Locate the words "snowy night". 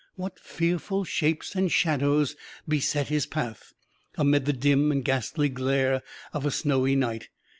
6.49-7.29